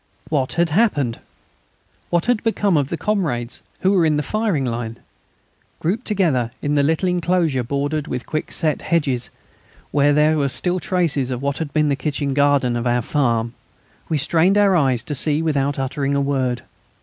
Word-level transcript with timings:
What 0.29 0.53
had 0.53 0.69
happened? 0.69 1.19
What 2.09 2.25
had 2.25 2.41
become 2.41 2.75
of 2.75 2.89
the 2.89 2.97
comrades 2.97 3.61
who 3.81 3.91
were 3.91 4.03
in 4.03 4.17
the 4.17 4.23
firing 4.23 4.65
line? 4.65 4.97
Grouped 5.79 6.05
together 6.07 6.49
in 6.59 6.73
the 6.73 6.81
little 6.81 7.07
enclosure 7.07 7.61
bordered 7.63 8.07
with 8.07 8.25
quick 8.25 8.51
set 8.51 8.81
hedges 8.81 9.29
where 9.91 10.11
there 10.11 10.39
were 10.39 10.49
still 10.49 10.79
traces 10.79 11.29
of 11.29 11.43
what 11.43 11.59
had 11.59 11.71
been 11.71 11.89
the 11.89 11.95
kitchen 11.95 12.33
garden 12.33 12.75
of 12.75 12.87
our 12.87 13.03
farm, 13.03 13.53
we 14.09 14.17
strained 14.17 14.57
our 14.57 14.75
eyes 14.75 15.03
to 15.03 15.13
see 15.13 15.39
without 15.43 15.77
uttering 15.77 16.15
a 16.15 16.19
word. 16.21 16.63